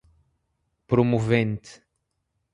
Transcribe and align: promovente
promovente 0.87 1.77